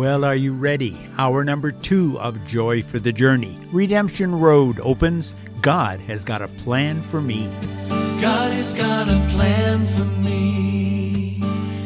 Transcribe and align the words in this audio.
Well, 0.00 0.24
are 0.24 0.34
you 0.34 0.54
ready? 0.54 0.96
Hour 1.18 1.44
number 1.44 1.70
two 1.70 2.18
of 2.20 2.42
Joy 2.46 2.80
for 2.80 2.98
the 2.98 3.12
Journey. 3.12 3.60
Redemption 3.70 4.34
Road 4.34 4.80
opens. 4.80 5.36
God 5.60 6.00
has 6.00 6.24
got 6.24 6.40
a 6.40 6.48
plan 6.48 7.02
for 7.02 7.20
me. 7.20 7.50
God 8.18 8.50
has 8.54 8.72
got 8.72 9.08
a 9.08 9.28
plan 9.28 9.86
for 9.88 10.06
me. 10.06 11.36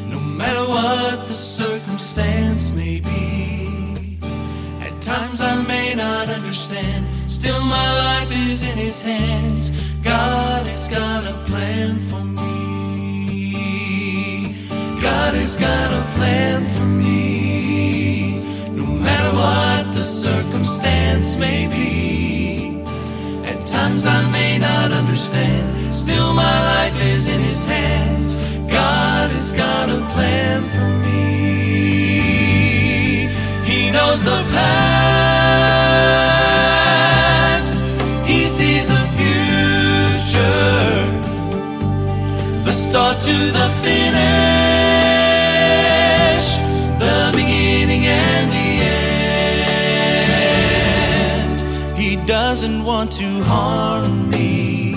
No 0.07 0.21
matter 0.21 0.61
what 0.61 1.27
the 1.27 1.35
circumstance 1.35 2.71
may 2.71 3.01
be. 3.01 4.21
At 4.81 5.01
times 5.03 5.41
I 5.41 5.61
may 5.65 5.97
not 5.97 6.29
understand. 6.29 7.09
Still, 7.29 7.65
my 7.65 7.99
life 7.99 8.31
is 8.31 8.63
in 8.63 8.79
His 8.79 9.03
hands. 9.03 9.71
God 10.05 10.65
has 10.69 10.87
got 10.87 11.25
a 11.27 11.33
plan 11.49 11.99
for 11.99 12.23
me. 12.23 13.65
God 15.03 15.35
has 15.35 15.57
got 15.57 15.93
a 15.93 16.05
plan 16.15 16.65
for 16.77 16.85
me. 16.85 17.24
Matter 19.25 19.37
what 19.37 19.95
the 19.95 20.03
circumstance 20.03 21.37
may 21.37 21.67
be. 21.67 22.83
At 23.45 23.65
times 23.65 24.05
I 24.05 24.31
may 24.31 24.59
not 24.59 24.93
understand. 24.93 25.95
Still, 25.95 26.35
my 26.35 26.65
life 26.75 27.01
is 27.01 27.29
in 27.29 27.41
His 27.41 27.65
hands. 27.65 28.35
God 28.71 29.31
has 29.31 29.53
got 29.53 29.89
a 29.89 30.05
plan 30.13 30.65
for 30.65 30.89
me. 31.07 32.29
He 33.65 33.91
knows 33.91 34.23
the 34.25 34.45
past. 34.53 34.85
He 38.27 38.47
sees 38.47 38.87
the 38.87 39.07
future. 39.17 40.33
The 42.65 42.73
start 42.73 43.21
to 43.21 43.53
the 43.53 43.69
finish. 43.83 44.64
Want 53.05 53.17
to 53.21 53.43
harm 53.43 54.31
me. 54.31 54.95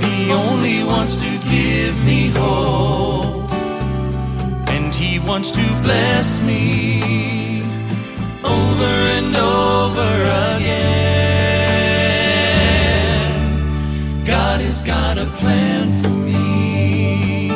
He 0.00 0.32
only 0.32 0.84
wants 0.84 1.20
to 1.20 1.28
give 1.50 2.02
me 2.02 2.30
hope. 2.30 3.52
And 4.68 4.94
He 4.94 5.18
wants 5.18 5.50
to 5.50 5.66
bless 5.82 6.40
me 6.40 7.62
over 8.42 8.92
and 9.16 9.36
over 9.36 10.12
again. 10.56 10.80
God 14.24 14.62
has 14.62 14.82
got 14.82 15.18
a 15.18 15.26
plan 15.40 15.92
for 16.02 16.08
me. 16.08 17.48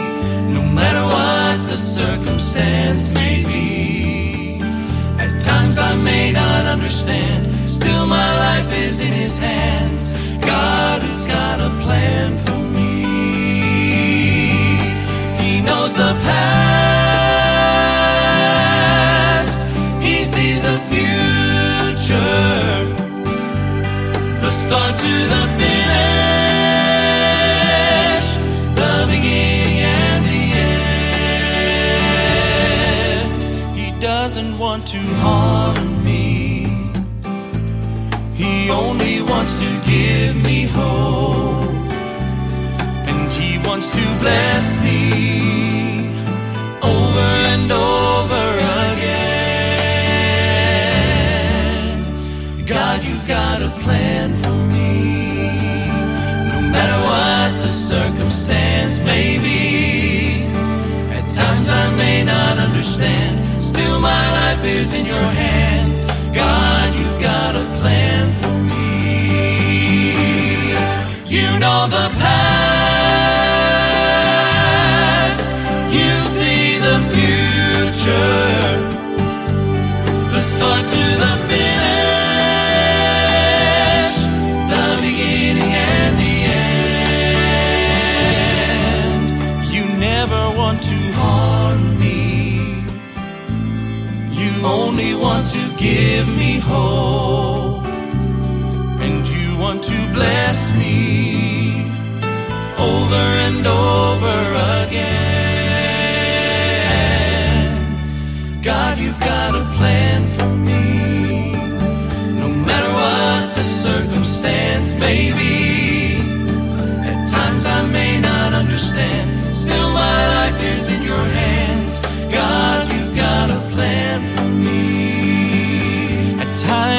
No 0.56 0.60
matter 0.78 1.04
what 1.04 1.68
the 1.70 1.76
circumstance 1.78 3.12
may 3.12 3.44
be. 3.44 4.58
At 5.18 5.40
times 5.40 5.78
I 5.78 5.94
may 5.96 6.32
not 6.32 6.66
understand. 6.66 7.43
My 8.06 8.36
life 8.38 8.72
is 8.72 9.00
in 9.00 9.12
His 9.12 9.38
hands. 9.38 9.83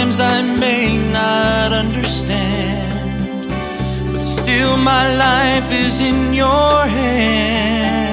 Times 0.05 0.19
I 0.19 0.41
may 0.59 0.97
not 1.11 1.71
understand. 1.73 3.49
But 4.11 4.21
still, 4.21 4.77
my 4.77 5.15
life 5.17 5.71
is 5.71 5.99
in 5.99 6.33
your 6.33 6.85
hands. 6.85 8.05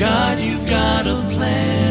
God, 0.00 0.40
you've 0.40 0.66
got 0.66 1.06
a 1.06 1.16
plan 1.32 1.81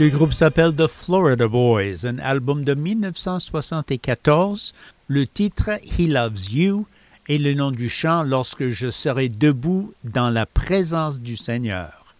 Le 0.00 0.08
groupe 0.08 0.32
s'appelle 0.32 0.74
The 0.74 0.86
Florida 0.86 1.46
Boys, 1.46 2.06
un 2.06 2.16
album 2.20 2.64
de 2.64 2.72
1974. 2.72 4.72
Le 5.08 5.26
titre 5.26 5.72
He 5.84 6.08
Loves 6.08 6.50
You 6.50 6.86
et 7.28 7.36
le 7.36 7.52
nom 7.52 7.70
du 7.70 7.90
chant 7.90 8.22
Lorsque 8.22 8.70
je 8.70 8.90
serai 8.90 9.28
debout 9.28 9.92
dans 10.04 10.30
la 10.30 10.46
présence 10.46 11.20
du 11.20 11.36
Seigneur. 11.36 12.14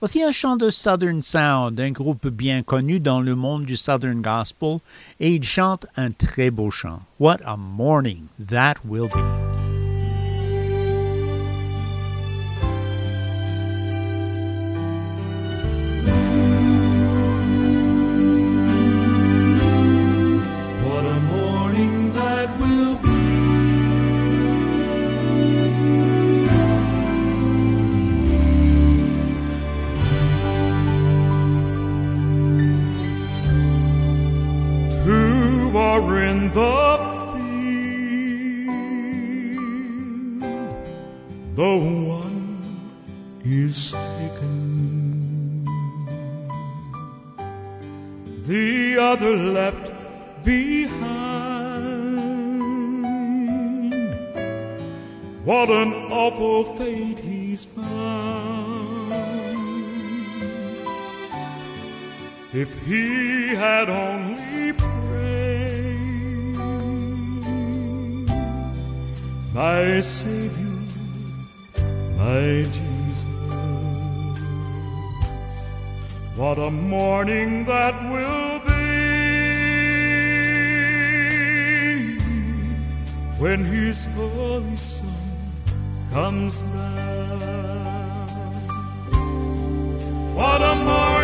Voici 0.00 0.22
un 0.22 0.32
chant 0.32 0.58
de 0.58 0.68
Southern 0.68 1.22
Sound, 1.22 1.80
un 1.80 1.92
groupe 1.92 2.28
bien 2.28 2.62
connu 2.62 3.00
dans 3.00 3.22
le 3.22 3.34
monde 3.34 3.64
du 3.64 3.78
Southern 3.78 4.20
Gospel, 4.20 4.80
et 5.18 5.34
il 5.34 5.42
chante 5.42 5.86
un 5.96 6.10
très 6.10 6.50
beau 6.50 6.70
chant. 6.70 7.00
What 7.18 7.38
a 7.42 7.56
morning 7.56 8.24
that 8.38 8.74
will 8.84 9.08
be. 9.08 9.49
What 76.36 76.58
a 76.58 76.70
morning 76.70 77.64
that 77.64 77.94
will 78.10 78.60
be 78.60 78.70
when 83.38 83.64
His 83.64 84.04
Holy 84.16 84.76
Son 84.76 85.12
comes 86.12 86.56
down. 86.58 88.28
What 90.34 90.62
a 90.62 90.76
morning 90.76 91.19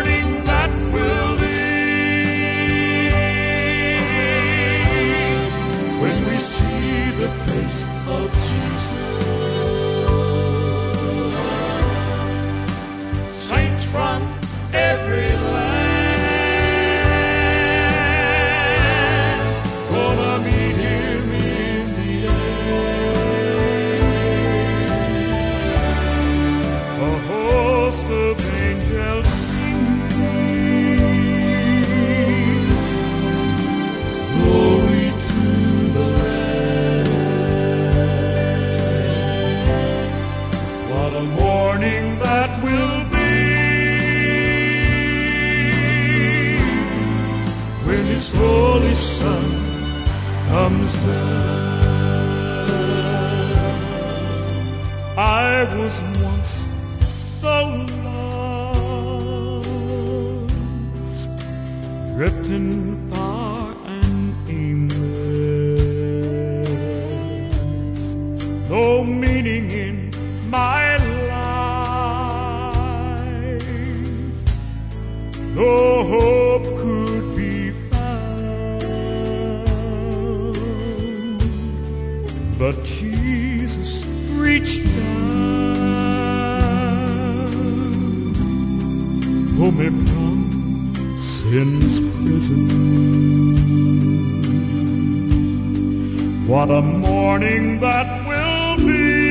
What 96.47 96.69
a 96.71 96.81
morning 96.81 97.79
that 97.81 98.25
will 98.25 98.77
be 98.77 99.27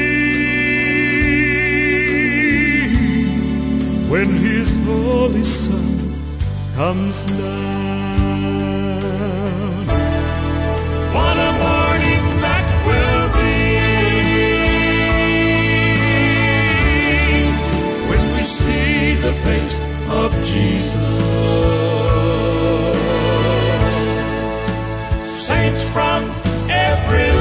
when 4.11 4.37
His 4.37 4.69
Holy 4.85 5.43
Son 5.43 6.13
comes 6.75 7.25
down. 7.25 7.47
What 11.17 11.37
a 11.49 11.53
morning 11.67 12.25
that 12.45 12.69
will 12.87 13.29
be 13.41 13.65
when 18.11 18.23
we 18.37 18.43
see 18.43 19.15
the 19.27 19.33
face 19.47 19.81
of 20.11 20.29
Jesus. 20.45 21.17
Saints 25.49 25.83
from 25.95 26.06
every 27.09 27.36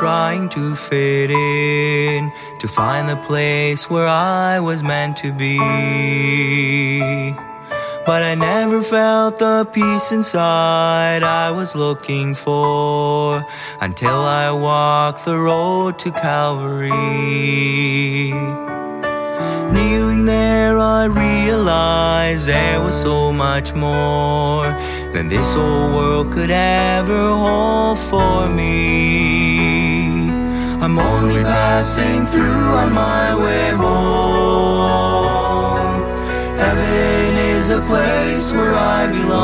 trying 0.00 0.48
to 0.48 0.74
fit 0.74 1.30
in, 1.30 2.32
to 2.58 2.66
find 2.66 3.06
the 3.06 3.16
place 3.28 3.90
where 3.90 4.08
I 4.08 4.58
was 4.58 4.82
meant 4.82 5.18
to 5.18 5.30
be. 5.30 5.58
But 8.06 8.22
I 8.22 8.34
never 8.34 8.80
felt 8.80 9.38
the 9.38 9.66
peace 9.70 10.10
inside 10.10 11.22
I 11.22 11.50
was 11.50 11.74
looking 11.74 12.34
for 12.34 13.44
until 13.82 14.20
I 14.42 14.50
walked 14.52 15.26
the 15.26 15.36
road 15.36 15.98
to 15.98 16.10
Calvary. 16.10 16.90
Kneeling 19.74 20.24
there, 20.24 20.78
I 20.78 21.04
realized 21.04 22.46
there 22.46 22.80
was 22.80 22.98
so 22.98 23.30
much 23.34 23.74
more 23.74 24.64
than 25.12 25.28
this 25.28 25.54
old 25.56 25.92
world 25.94 26.32
could 26.32 26.50
ever 26.50 27.28
hold 27.44 27.98
for 27.98 28.48
me. 28.48 29.49
I'm 30.82 30.98
only 30.98 31.42
passing 31.42 32.24
through 32.28 32.74
on 32.82 32.94
my 32.94 33.34
way 33.36 33.68
home. 33.68 35.20
Heaven 36.56 37.36
is 37.54 37.68
a 37.68 37.82
place 37.82 38.50
where 38.50 38.74
I 38.74 39.06
belong. 39.08 39.40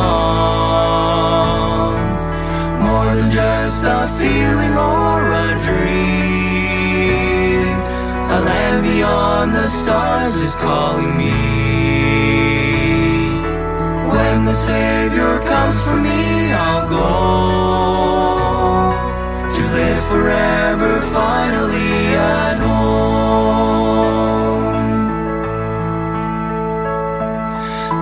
More 2.86 3.14
than 3.14 3.30
just 3.30 3.84
a 3.84 4.08
feeling 4.18 4.74
or 4.78 5.32
a 5.32 5.58
dream. 5.68 6.86
A 8.36 8.40
land 8.48 8.82
beyond 8.82 9.54
the 9.54 9.68
stars 9.68 10.36
is 10.36 10.54
calling 10.54 11.18
me. 11.18 11.34
When 14.08 14.46
the 14.46 14.54
Savior 14.54 15.38
comes 15.40 15.78
for 15.82 15.96
me, 15.96 16.50
I'll 16.54 16.88
go 16.88 18.35
live 19.76 20.02
forever 20.08 20.92
finally 21.12 21.96
at 22.16 22.56
home. 22.56 23.76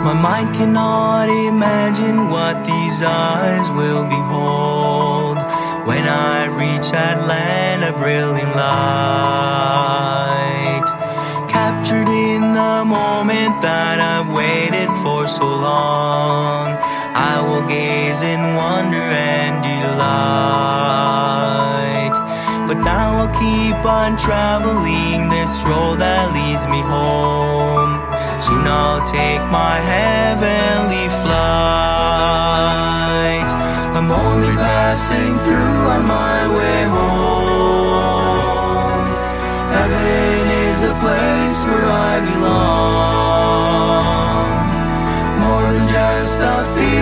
My 0.07 0.15
mind 0.27 0.55
cannot 0.55 1.29
imagine 1.51 2.31
what 2.31 2.65
these 2.65 2.99
eyes 3.03 3.67
will 3.79 4.05
behold 4.17 5.39
when 5.89 6.05
I 6.07 6.47
reach 6.63 6.87
that 6.93 7.27
land 7.27 7.83
of 7.89 7.97
brilliant 7.97 8.55
light. 8.65 9.67
Captured 11.49 12.09
in 12.09 12.43
the 12.61 12.85
moment 12.85 13.55
that 13.63 13.99
I've 14.13 14.31
waited 14.33 14.91
for 15.03 15.27
so 15.27 15.47
long, 15.71 16.65
I 17.33 17.35
will 17.47 17.67
gaze 17.67 18.23
in 18.23 18.55
wonder 18.55 19.07
and 19.37 19.55
delight. 19.65 21.44
Now 22.85 23.21
I'll 23.21 23.33
keep 23.33 23.81
on 23.83 24.19
traveling 24.19 25.31
this 25.31 25.63
road 25.65 26.01
that 26.01 26.33
leads 26.37 26.67
me 26.69 26.81
home. 26.85 27.97
Soon 28.45 28.67
I'll 28.69 29.01
take 29.09 29.41
my 29.49 29.81
heavenly 29.81 31.09
flight. 31.25 32.45
I'm 33.97 34.11
only 34.13 34.53
passing 34.61 35.33
through 35.49 35.81
on 35.97 36.05
my 36.05 36.39
way 36.57 36.81
home. 36.97 38.25
Heaven 39.73 40.45
is 40.69 40.81
a 40.85 40.95
place 41.01 41.59
where 41.65 41.89
I 41.89 42.21
belong. 42.29 43.65
More 45.41 45.69
than 45.73 45.87
just 45.89 46.37
a 46.37 46.55
feeling 46.77 46.94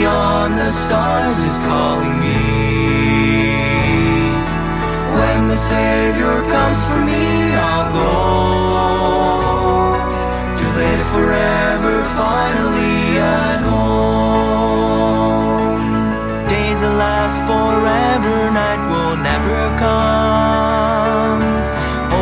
beyond 0.00 0.56
the 0.56 0.72
stars 0.72 1.38
is 1.44 1.58
calling 1.68 2.16
me. 2.24 2.40
When 5.18 5.40
the 5.52 5.58
Savior 5.72 6.36
comes 6.54 6.80
for 6.88 7.00
me, 7.10 7.24
I'll 7.68 7.88
go 8.00 8.12
to 10.58 10.64
live 10.80 11.04
forever 11.14 11.94
finally 12.20 12.98
at 13.44 13.60
home. 13.72 15.00
Days 16.48 16.80
that 16.80 16.94
last 17.06 17.38
forever, 17.50 18.36
night 18.60 18.82
will 18.90 19.16
never 19.30 19.60
come. 19.84 21.42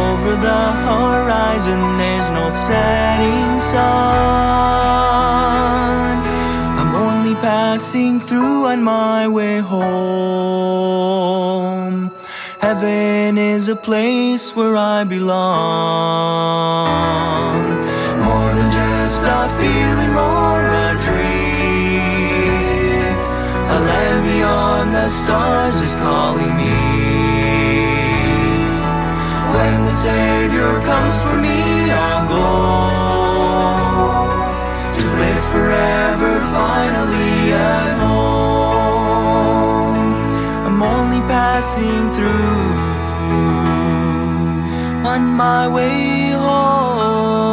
Over 0.04 0.32
the 0.48 0.64
horizon, 0.88 1.80
there's 2.00 2.28
no 2.38 2.44
setting 2.50 3.60
sun. 3.70 4.87
Passing 7.78 8.18
through 8.18 8.66
on 8.66 8.82
my 8.82 9.28
way 9.28 9.58
home. 9.58 10.90
Heaven 12.58 13.38
is 13.38 13.68
a 13.68 13.76
place 13.76 14.56
where 14.56 14.76
I 14.76 15.04
belong. 15.04 15.38
More 18.26 18.52
than 18.58 18.72
just 18.72 19.22
a 19.22 19.48
feeling 19.60 20.14
or 20.16 20.58
a 20.86 20.98
dream. 21.06 22.02
A 23.76 23.78
land 23.88 24.20
beyond 24.26 24.92
the 24.92 25.08
stars 25.08 25.76
is 25.80 25.94
calling 25.94 26.56
me. 26.56 26.78
When 29.54 29.84
the 29.84 29.94
Savior 30.04 30.80
comes 30.90 31.14
for 31.22 31.36
me, 31.46 31.60
I'll 31.92 32.26
go 32.26 32.48
to 34.98 35.04
live 35.22 35.42
forever 35.52 36.40
finally 36.56 37.27
passing 41.58 42.14
through 42.14 42.28
on 45.04 45.22
my 45.34 45.66
way 45.66 46.30
home. 46.30 47.48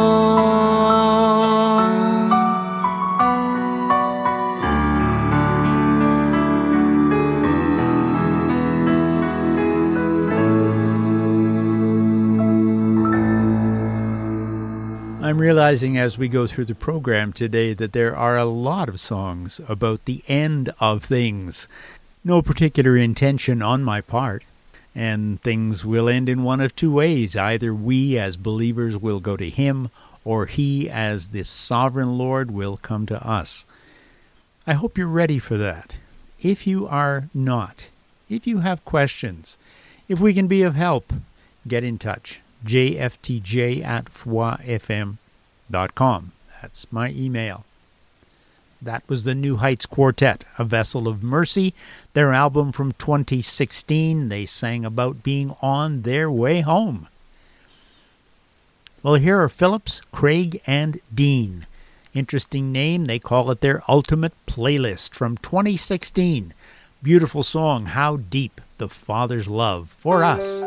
I'm 15.20 15.38
realizing 15.40 15.98
as 15.98 16.16
we 16.16 16.28
go 16.28 16.46
through 16.46 16.66
the 16.66 16.76
program 16.76 17.32
today 17.32 17.74
that 17.74 17.92
there 17.92 18.14
are 18.14 18.36
a 18.36 18.44
lot 18.44 18.88
of 18.88 19.00
songs 19.00 19.60
about 19.68 20.04
the 20.04 20.22
end 20.28 20.70
of 20.78 21.02
things. 21.02 21.66
No 22.26 22.42
particular 22.42 22.96
intention 22.96 23.62
on 23.62 23.84
my 23.84 24.00
part. 24.00 24.42
And 24.96 25.40
things 25.42 25.84
will 25.84 26.08
end 26.08 26.28
in 26.28 26.42
one 26.42 26.60
of 26.60 26.74
two 26.74 26.90
ways. 26.90 27.36
Either 27.36 27.72
we 27.72 28.18
as 28.18 28.36
believers 28.36 28.96
will 28.96 29.20
go 29.20 29.36
to 29.36 29.48
Him, 29.48 29.90
or 30.24 30.46
He 30.46 30.90
as 30.90 31.28
the 31.28 31.44
sovereign 31.44 32.18
Lord 32.18 32.50
will 32.50 32.78
come 32.78 33.06
to 33.06 33.24
us. 33.24 33.64
I 34.66 34.72
hope 34.72 34.98
you're 34.98 35.06
ready 35.06 35.38
for 35.38 35.56
that. 35.56 35.98
If 36.40 36.66
you 36.66 36.88
are 36.88 37.28
not, 37.32 37.90
if 38.28 38.44
you 38.44 38.58
have 38.58 38.84
questions, 38.84 39.56
if 40.08 40.18
we 40.18 40.34
can 40.34 40.48
be 40.48 40.64
of 40.64 40.74
help, 40.74 41.12
get 41.68 41.84
in 41.84 41.96
touch. 41.96 42.40
jftj 42.64 43.84
at 43.84 44.06
foifm.com. 44.06 45.20
That's 46.60 46.92
my 46.92 47.10
email. 47.10 47.64
That 48.86 49.02
was 49.08 49.24
the 49.24 49.34
New 49.34 49.56
Heights 49.56 49.84
Quartet, 49.84 50.44
A 50.58 50.64
Vessel 50.64 51.08
of 51.08 51.20
Mercy, 51.20 51.74
their 52.12 52.32
album 52.32 52.70
from 52.70 52.92
2016. 52.92 54.28
They 54.28 54.46
sang 54.46 54.84
about 54.84 55.24
being 55.24 55.56
on 55.60 56.02
their 56.02 56.30
way 56.30 56.60
home. 56.60 57.08
Well, 59.02 59.16
here 59.16 59.42
are 59.42 59.48
Phillips, 59.48 60.02
Craig, 60.12 60.62
and 60.68 61.00
Dean. 61.12 61.66
Interesting 62.14 62.70
name, 62.70 63.06
they 63.06 63.18
call 63.18 63.50
it 63.50 63.60
their 63.60 63.82
Ultimate 63.88 64.34
Playlist 64.46 65.14
from 65.14 65.36
2016. 65.38 66.54
Beautiful 67.02 67.42
song, 67.42 67.86
How 67.86 68.18
Deep 68.18 68.60
the 68.78 68.88
Father's 68.88 69.48
Love 69.48 69.88
for 69.98 70.22
us. 70.22 70.62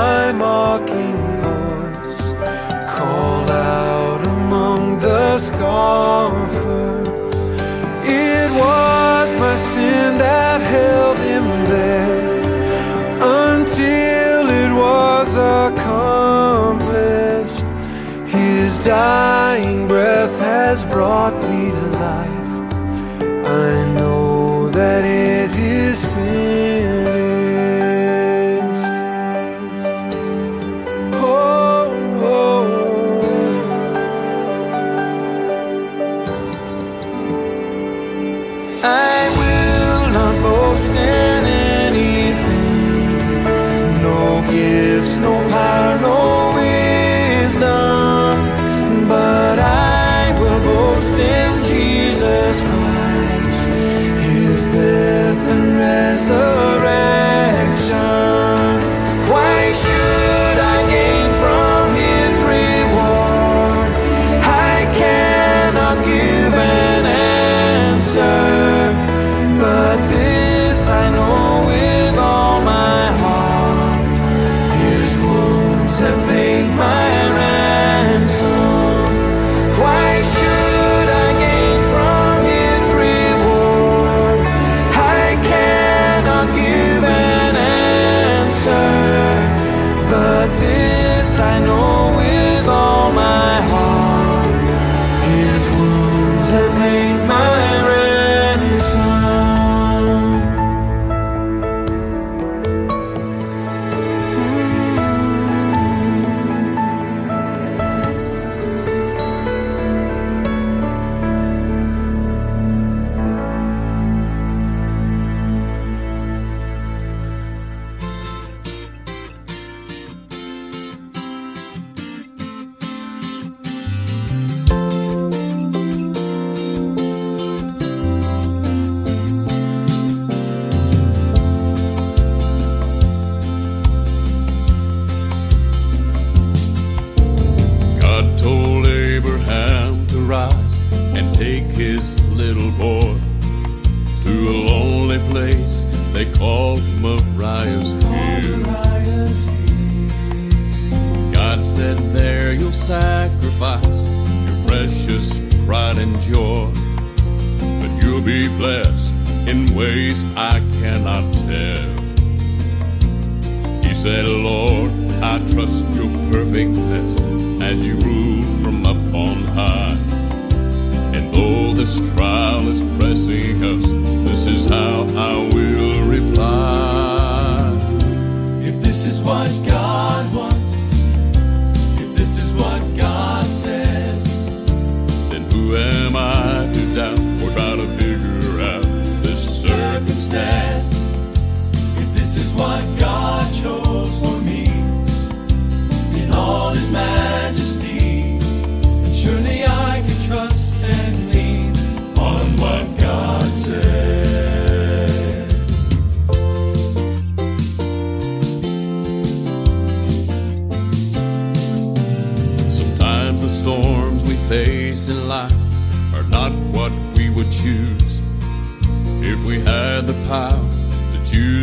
my 0.00 0.32
mocking 0.32 1.20
voice 1.44 2.24
call 2.94 3.44
out 3.50 4.20
among 4.34 4.82
the 5.06 5.24
scoffers. 5.46 7.08
It 8.26 8.48
was 8.62 9.28
my 9.44 9.56
sin 9.72 10.10
that 10.26 10.58
held 10.76 11.18
him 11.30 11.46
there 11.74 12.30
until 13.48 14.42
it 14.62 14.72
was 14.84 15.30
accomplished. 15.66 17.62
His 18.36 18.70
dying 18.84 19.80
breath 19.92 20.36
has 20.52 20.78
brought 20.94 21.29
answer 56.30 56.59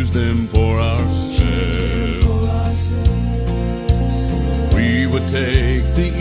choose 0.08 0.24
them 0.24 0.48
for 0.48 0.78
ourselves. 0.78 2.26
We 4.74 5.06
would 5.06 5.28
take 5.28 5.84
the 5.94 6.12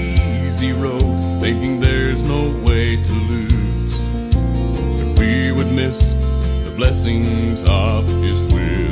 easy 0.45 0.73
road, 0.73 1.41
thinking 1.41 1.79
there's 1.79 2.23
no 2.23 2.51
way 2.65 2.95
to 2.95 3.13
lose. 3.13 3.97
But 4.97 5.19
we 5.19 5.51
would 5.51 5.71
miss 5.71 6.13
the 6.63 6.73
blessings 6.75 7.63
of 7.67 8.07
His 8.07 8.41
will. 8.53 8.91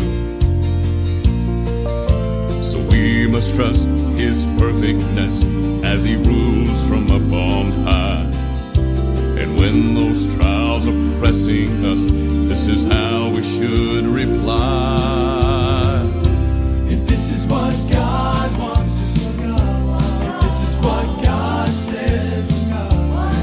So 2.63 2.79
we 2.91 3.27
must 3.27 3.55
trust 3.55 3.87
His 4.17 4.45
perfectness 4.57 5.45
as 5.83 6.03
He 6.03 6.15
rules 6.15 6.85
from 6.87 7.11
up 7.11 7.33
on 7.33 7.71
high. 7.83 8.24
When 9.65 9.95
those 9.95 10.27
trials 10.35 10.87
are 10.87 11.19
pressing 11.19 11.83
us, 11.85 12.11
this 12.47 12.67
is 12.67 12.83
how 12.83 13.29
we 13.29 13.41
should 13.41 14.05
reply. 14.05 16.03
If 16.87 17.07
this 17.07 17.31
is 17.31 17.47
what 17.47 17.73
God 17.91 18.59
wants, 18.59 19.17
if 19.25 20.41
this 20.43 20.61
is 20.61 20.77
what 20.85 21.23
God 21.23 21.67
says, 21.69 22.47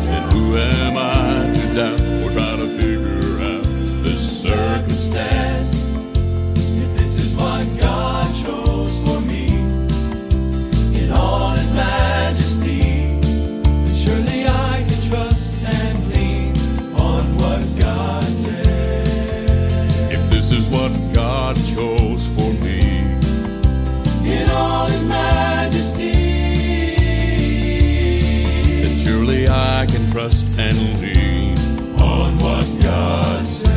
Then 0.05 0.31
who 0.31 0.57
am 0.59 0.97
I 0.97 1.53
to 1.55 1.75
doubt 1.75 2.01
or 2.01 2.31
try 2.31 2.57
to 2.57 2.69
figure 2.79 3.43
out 3.43 3.65
the 4.05 4.17
circumstance? 4.17 5.52
On 30.59 32.37
what 32.39 32.67
God 32.81 33.43
says. 33.43 33.73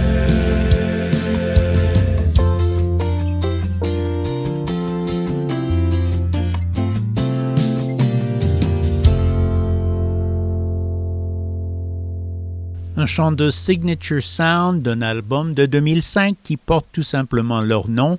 un 12.97 13.07
chant 13.07 13.31
de 13.33 13.51
Signature 13.51 14.21
Sound 14.21 14.81
d'un 14.81 15.01
album 15.01 15.53
de 15.53 15.65
2005 15.67 16.37
qui 16.43 16.57
porte 16.57 16.87
tout 16.91 17.03
simplement 17.03 17.61
leur 17.61 17.87
nom, 17.87 18.17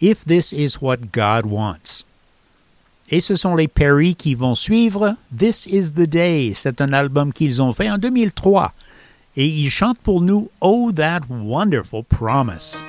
If 0.00 0.24
This 0.24 0.52
Is 0.52 0.78
What 0.80 1.10
God 1.12 1.44
Wants. 1.44 2.07
Et 3.10 3.20
ce 3.20 3.34
sont 3.34 3.54
les 3.54 3.68
Perry 3.68 4.14
qui 4.14 4.34
vont 4.34 4.54
suivre 4.54 5.14
This 5.36 5.66
Is 5.66 5.92
the 5.92 6.02
Day. 6.02 6.52
C'est 6.54 6.80
un 6.80 6.92
album 6.92 7.32
qu'ils 7.32 7.62
ont 7.62 7.72
fait 7.72 7.90
en 7.90 7.96
2003. 7.96 8.72
Et 9.36 9.46
ils 9.46 9.70
chantent 9.70 10.00
pour 10.00 10.20
nous 10.20 10.50
Oh 10.60 10.90
That 10.94 11.20
Wonderful 11.30 12.04
Promise. 12.04 12.82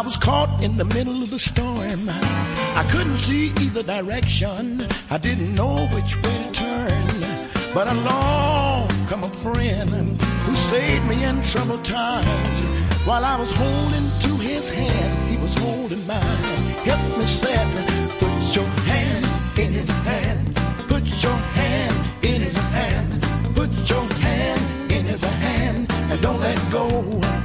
I 0.00 0.02
was 0.02 0.16
caught 0.16 0.62
in 0.62 0.78
the 0.78 0.86
middle 0.86 1.20
of 1.20 1.28
the 1.28 1.38
storm. 1.38 2.08
I 2.74 2.88
couldn't 2.90 3.18
see 3.18 3.52
either 3.60 3.82
direction. 3.82 4.88
I 5.10 5.18
didn't 5.18 5.54
know 5.54 5.86
which 5.88 6.16
way 6.16 6.38
to 6.42 6.52
turn. 6.52 7.06
But 7.74 7.86
along 7.86 8.88
come 9.08 9.24
a 9.24 9.28
friend 9.44 9.90
who 10.46 10.56
saved 10.56 11.04
me 11.04 11.22
in 11.22 11.42
troubled 11.42 11.84
times. 11.84 12.62
While 13.04 13.26
I 13.26 13.36
was 13.36 13.52
holding 13.52 14.08
to 14.24 14.42
his 14.42 14.70
hand, 14.70 15.30
he 15.30 15.36
was 15.36 15.52
holding 15.58 16.06
mine. 16.06 16.54
Help 16.88 17.18
me 17.18 17.26
said, 17.26 17.68
put 18.20 18.56
your 18.56 18.70
hand 18.88 19.26
in 19.58 19.74
his 19.74 19.90
hand. 20.06 20.56
Put 20.88 21.04
your 21.22 21.36
hand 21.60 21.94
in 22.22 22.40
his 22.40 22.56
hand. 22.72 23.22
Put 23.54 23.70
your 23.86 24.06
hand 24.24 24.90
in 24.90 25.04
his 25.04 25.22
hand 25.22 25.92
and 26.10 26.22
don't 26.22 26.40
let 26.40 26.58
go. 26.72 27.39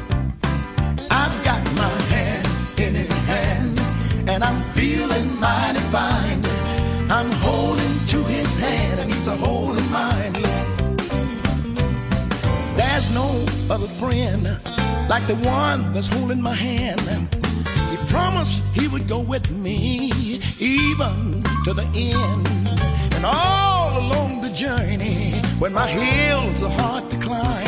There's 13.68 13.84
a 13.84 13.88
friend 13.88 14.44
like 15.10 15.26
the 15.26 15.36
one 15.44 15.92
that's 15.92 16.06
holding 16.06 16.40
my 16.40 16.54
hand. 16.54 17.02
He 17.90 17.98
promised 18.14 18.62
he 18.76 18.88
would 18.88 19.08
go 19.08 19.20
with 19.20 19.50
me 19.52 20.12
even 20.60 21.42
to 21.64 21.74
the 21.74 21.88
end. 21.96 22.48
And 23.16 23.26
all 23.26 23.98
along 23.98 24.42
the 24.42 24.50
journey, 24.50 25.42
when 25.58 25.74
my 25.74 25.88
hills 25.88 26.62
are 26.62 26.70
hard 26.70 27.10
to 27.10 27.18
climb, 27.18 27.66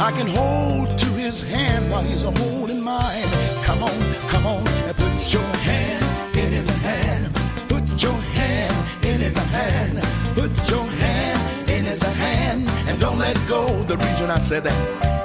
I 0.00 0.10
can 0.18 0.26
hold 0.26 0.98
to 0.98 1.06
his 1.10 1.40
hand 1.40 1.88
while 1.88 2.02
he's 2.02 2.24
holding 2.24 2.82
mine. 2.82 3.28
Come 3.62 3.84
on, 3.84 4.14
come 4.26 4.44
on, 4.44 4.66
and 4.66 4.96
put 4.96 5.32
your 5.32 5.52
hand 5.62 6.36
in 6.36 6.50
his 6.52 6.68
hand. 6.78 7.32
Put 7.68 7.84
your 8.02 8.20
hand 8.34 9.04
in 9.04 9.20
his 9.20 9.38
hand. 9.38 10.02
Put 10.34 10.50
your 10.68 10.84
hand 10.84 11.70
in 11.70 11.84
his 11.84 12.02
hand 12.02 12.71
and 12.92 13.00
don't 13.00 13.18
let 13.18 13.38
go. 13.48 13.66
The 13.84 13.96
reason 13.96 14.30
I 14.30 14.38
said 14.38 14.64
that, 14.64 14.78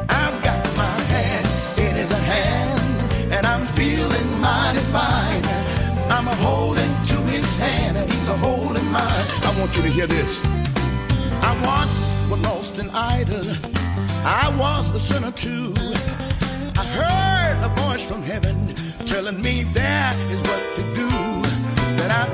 I've 0.09 0.37
got 0.43 0.63
my 0.77 0.95
hand 1.13 1.47
in 1.77 1.95
his 1.95 2.11
hand 2.11 3.33
and 3.33 3.45
I'm 3.45 3.65
feeling 3.79 4.27
mighty 4.39 4.79
fine. 4.95 5.43
I'm 6.15 6.27
a 6.27 6.35
holding 6.35 6.93
to 7.11 7.17
his 7.33 7.45
hand 7.57 7.97
and 7.97 8.09
he's 8.09 8.29
a 8.29 8.37
holding 8.37 8.89
mine. 8.89 9.25
I 9.47 9.53
want 9.59 9.75
you 9.75 9.81
to 9.83 9.89
hear 9.89 10.07
this. 10.07 10.41
I 11.49 11.51
once 11.65 12.27
was 12.31 12.41
lost 12.49 12.79
and 12.79 12.89
idle. 12.91 13.45
I 14.25 14.45
was 14.57 14.91
a 14.91 14.99
sinner 14.99 15.31
too. 15.31 15.73
I 16.81 16.85
heard 16.99 17.57
a 17.69 17.69
voice 17.81 18.03
from 18.09 18.23
heaven 18.23 18.73
telling 19.05 19.41
me 19.41 19.63
that 19.73 20.15
is 20.31 20.39
what 20.49 20.63
to 20.77 20.83
do. 20.95 21.26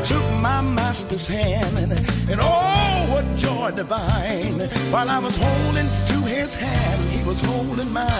Took 0.05 0.25
my 0.41 0.61
master's 0.61 1.27
hand 1.27 1.77
and, 1.77 1.91
and 1.93 2.39
oh, 2.41 3.07
what 3.09 3.25
joy 3.37 3.71
divine. 3.71 4.59
While 4.91 5.09
I 5.09 5.19
was 5.19 5.35
holding 5.37 5.87
to 6.09 6.27
his 6.27 6.55
hand, 6.55 7.09
he 7.09 7.23
was 7.25 7.39
holding 7.41 7.91
mine. 7.91 8.12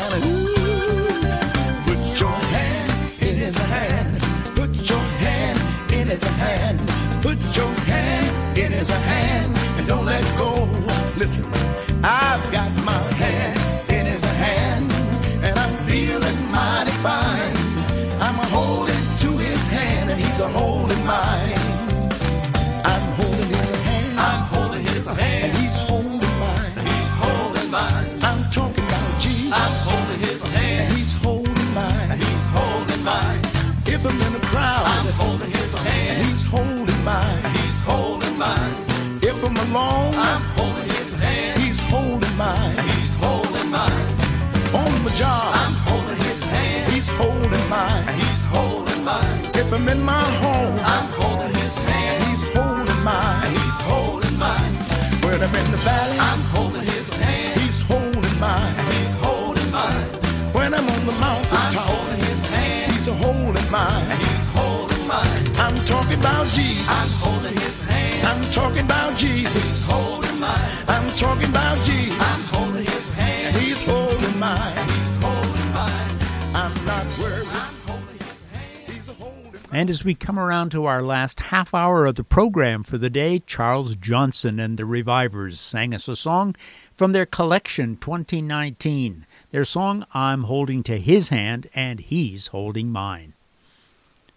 And 79.84 79.90
as 79.90 80.06
we 80.06 80.16
come 80.16 80.40
around 80.40 80.70
to 80.70 80.86
our 80.86 81.02
last 81.02 81.42
half 81.42 81.74
hour 81.74 82.06
of 82.06 82.16
the 82.16 82.24
program 82.24 82.84
for 82.84 82.98
the 82.98 83.10
day, 83.10 83.40
Charles 83.40 83.98
Johnson 83.98 84.58
and 84.58 84.80
the 84.80 84.86
Revivers 84.86 85.60
sang 85.60 85.94
us 85.94 86.08
a 86.08 86.16
song 86.16 86.56
from 86.94 87.12
their 87.12 87.26
collection 87.26 87.98
2019. 87.98 89.26
Their 89.52 89.66
song, 89.66 90.06
I'm 90.14 90.44
Holding 90.44 90.84
to 90.84 90.98
His 90.98 91.28
Hand 91.28 91.68
and 91.76 92.00
He's 92.00 92.48
Holding 92.48 92.92
Mine. 92.92 93.34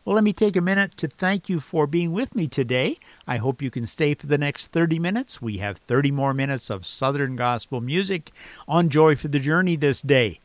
Well, 0.05 0.17
let 0.17 0.25
me 0.25 0.33
take 0.33 0.57
a 0.57 0.61
minute 0.61 0.97
to 0.97 1.07
thank 1.07 1.49
you 1.49 1.61
for 1.61 1.87
being 1.87 2.11
with 2.11 2.35
me 2.35 2.49
today. 2.49 2.99
I 3.25 3.37
hope 3.37 3.63
you 3.63 3.71
can 3.71 3.87
stay 3.87 4.15
for 4.15 4.27
the 4.27 4.39
next 4.39 4.73
30 4.73 4.99
minutes. 4.99 5.41
We 5.41 5.59
have 5.59 5.79
30 5.79 6.11
more 6.11 6.35
minutes 6.35 6.71
of 6.71 6.85
Southern 6.85 7.37
Gospel 7.37 7.81
music 7.81 8.33
on 8.67 8.89
Joy 8.89 9.15
for 9.15 9.29
the 9.29 9.39
Journey 9.39 9.77
this 9.77 10.03
day. 10.03 10.41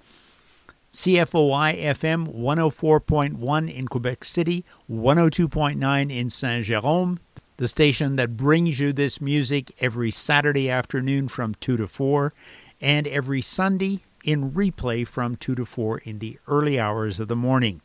CFOI 0.92 1.82
FM 1.82 2.36
104.1 2.36 3.74
in 3.74 3.88
Quebec 3.88 4.26
City, 4.26 4.66
102.9 4.92 6.12
in 6.12 6.30
Saint 6.30 6.66
Jérôme, 6.66 7.18
the 7.56 7.70
station 7.70 8.18
that 8.18 8.36
brings 8.36 8.78
you 8.78 8.92
this 8.92 9.22
music 9.22 9.72
every 9.80 10.12
Saturday 10.12 10.70
afternoon 10.70 11.30
from 11.30 11.56
2 11.56 11.78
to 11.78 11.88
4, 11.88 12.34
and 12.82 13.08
every 13.08 13.42
Sunday 13.42 14.02
in 14.26 14.52
replay 14.52 15.08
from 15.08 15.38
2 15.38 15.56
to 15.56 15.66
4 15.66 16.00
in 16.00 16.20
the 16.20 16.38
early 16.46 16.78
hours 16.78 17.22
of 17.22 17.30
the 17.30 17.38
morning. 17.38 17.80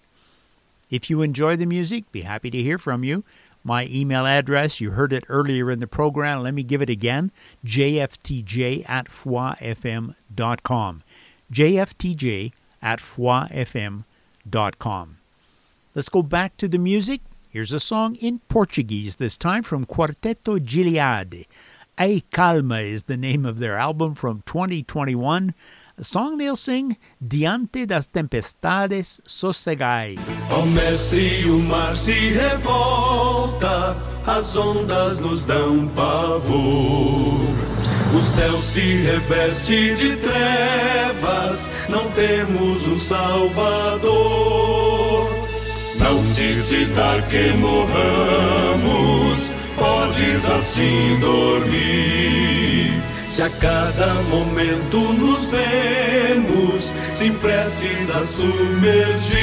If 0.91 1.09
you 1.09 1.23
enjoy 1.23 1.55
the 1.55 1.65
music, 1.65 2.11
be 2.11 2.23
happy 2.23 2.51
to 2.51 2.61
hear 2.61 2.77
from 2.77 3.05
you. 3.05 3.23
My 3.63 3.87
email 3.89 4.27
address, 4.27 4.81
you 4.81 4.91
heard 4.91 5.13
it 5.13 5.27
earlier 5.29 5.71
in 5.71 5.79
the 5.79 5.87
program. 5.87 6.43
Let 6.43 6.55
me 6.55 6.65
give 6.65 6.83
it 6.83 6.91
again 6.91 7.31
jftj 7.65 8.89
at 8.89 9.07
foifm.com. 9.07 10.25
jftj 11.53 12.53
at 12.87 13.01
foifm.com. 13.01 14.05
Let's 15.95 16.09
go 16.09 16.23
back 16.23 16.57
to 16.59 16.69
the 16.69 16.79
music. 16.79 17.21
Here's 17.51 17.73
a 17.73 17.81
song 17.81 18.15
in 18.17 18.39
Portuguese, 18.49 19.17
this 19.17 19.37
time 19.37 19.65
from 19.65 19.87
Quarteto 19.87 20.59
Gilead. 20.65 21.47
A 21.99 22.21
Calma 22.31 22.81
is 22.81 23.05
the 23.05 23.17
name 23.17 23.45
of 23.45 23.59
their 23.59 23.77
album 23.77 24.15
from 24.15 24.43
2021. 24.47 25.55
A 25.99 26.05
song 26.05 26.37
they'll 26.37 26.55
sing 26.55 26.97
Diante 27.27 27.87
das 27.87 28.07
Tempestades 28.07 29.21
Sossegai. 29.25 30.17
Ó 30.51 30.67
mestre, 30.67 31.51
o 31.51 31.59
mar 31.59 31.97
se 31.97 32.13
revolta, 32.35 33.97
as 34.27 34.55
ondas 34.55 35.19
nos 35.19 35.45
dão 35.45 35.89
pavor. 35.89 37.56
O 38.15 38.21
céu 38.23 38.63
se 38.63 38.81
reveste 38.81 39.95
de 39.95 40.17
trevas, 40.17 41.69
não 41.89 42.11
temos 42.11 42.87
um 42.87 42.97
Salvador. 42.97 44.47
Não 45.99 46.23
se 46.23 46.63
te 46.63 46.85
dar 46.87 47.21
que 47.29 47.53
morramos, 47.55 49.53
podes 49.77 50.49
assim 50.51 51.19
dormir. 51.21 53.03
Se 53.29 53.43
a 53.43 53.51
cada 53.51 54.15
momento 54.31 54.99
nos 54.99 55.51
vemos, 55.51 56.95
se 57.11 57.31
prestes 57.33 58.09
a 58.11 58.23
submergir, 58.25 59.37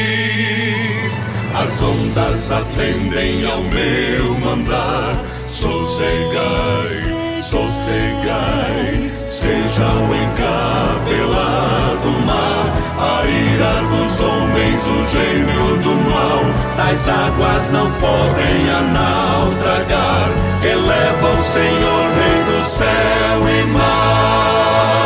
as 1.54 1.84
ondas 1.84 2.52
atendem 2.52 3.46
ao 3.46 3.62
meu 3.62 4.40
mandar. 4.40 5.24
Sossegai, 5.48 7.23
sossegai, 7.44 9.12
seja 9.26 9.84
o 9.84 10.16
encabelado 10.16 12.12
mar, 12.26 12.74
a 12.98 13.26
ira 13.28 13.74
dos 13.92 14.22
homens, 14.22 14.88
o 14.88 15.06
gênio 15.12 15.78
do 15.84 15.94
mal. 16.10 16.40
Tais 16.78 17.10
águas 17.10 17.70
não 17.70 17.92
podem 18.00 18.70
a 18.70 18.82
naufragar, 18.82 20.30
eleva 20.64 21.30
o 21.30 21.42
Senhor, 21.44 22.10
Rei 22.14 22.44
do 22.46 22.64
céu 22.64 23.50
e 23.50 23.64
mar. 23.74 25.04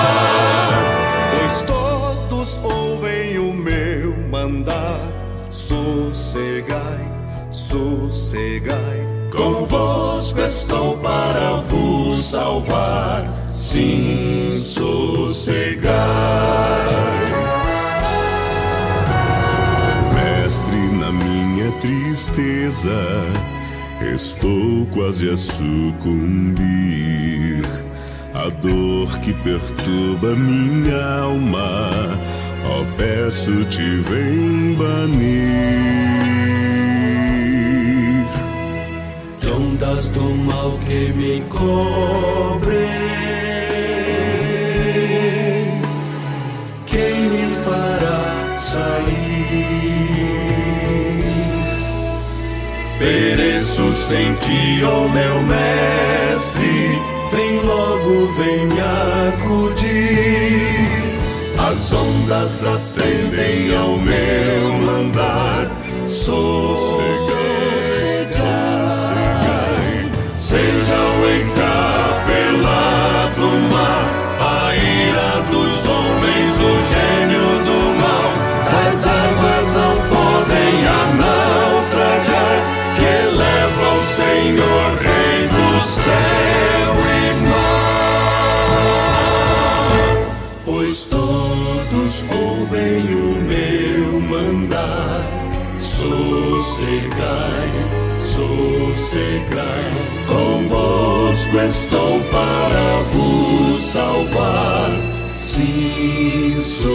Pois 1.31 1.63
todos 1.63 2.59
ouvem 2.63 3.39
o 3.39 3.51
meu 3.51 4.15
mandar, 4.29 5.01
sossegai, 5.49 7.01
sossegai. 7.49 9.16
Convosco 9.37 10.39
estou 10.41 10.97
para 10.97 11.57
vos 11.57 12.25
salvar, 12.25 13.23
sim, 13.51 14.49
sossegai. 14.51 15.93
Mestre, 20.15 20.75
na 20.99 21.11
minha 21.11 21.71
tristeza, 21.73 22.99
estou 24.11 24.87
quase 24.87 25.29
a 25.29 25.37
sucumbir. 25.37 26.57
A 28.33 28.49
dor 28.49 29.19
que 29.19 29.33
perturba 29.33 30.35
minha 30.35 31.21
alma, 31.21 32.09
ó, 32.65 32.83
peço-te, 32.97 33.97
vem 33.97 34.73
banir. 34.73 36.36
Do 39.95 40.35
mal 40.43 40.77
que 40.85 41.13
me 41.13 41.41
cobrem. 41.49 42.77
Quem 46.85 47.29
me 47.29 47.55
fará 47.63 48.57
sair? 48.57 49.47
Pereço 52.99 53.91
sem 53.93 54.33
ti, 54.35 54.83
ó 54.83 55.07
meu 55.07 55.41
mestre. 55.43 56.99
Vem 57.31 57.61
logo, 57.61 58.27
vem 58.33 58.67
me 58.67 58.79
acudir. 59.29 60.67
As 61.57 61.93
ondas 61.93 62.63
atendem 62.65 63.75
ao 63.75 63.97
meu 63.97 64.73
mandar. 64.85 65.71
Sossegai, 66.07 67.57
seja 70.47 70.95
o 70.95 71.27
encapelado 71.41 72.71
mar, 73.69 74.07
a 74.39 74.73
ira 74.73 75.43
dos 75.51 75.85
homens, 75.89 76.55
o 76.55 76.81
gênio 76.87 77.49
do 77.65 77.79
mal. 77.99 78.31
Tais 78.63 79.01
águas 79.05 79.67
não 79.73 79.93
podem 80.07 80.87
a 80.87 80.99
naufragar, 81.21 82.59
que 82.95 83.13
leva 83.35 83.87
o 83.99 84.01
Senhor, 84.05 84.87
Rei 85.01 85.39
do 85.49 85.67
céu 85.83 86.95
e 87.11 87.33
mar. 87.49 88.07
Pois 90.63 90.95
todos 91.01 92.13
ouvem 92.31 93.03
o 93.03 93.35
meu 93.43 94.21
mandar. 94.21 95.27
Sossegai, 95.77 97.69
sossegai, 98.17 99.91
convosco 100.67 101.57
estou 101.57 102.21
para 102.31 103.03
vos 103.11 103.81
salvar. 103.81 104.89
Sim, 105.35 106.57
sossegai. 106.61 106.87